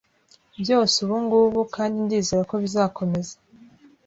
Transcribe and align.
Byose 0.61 0.95
ubungubu, 1.05 1.59
kandi 1.75 1.95
ndizera 2.05 2.41
ko 2.49 2.55
bizakomeza 2.63 3.33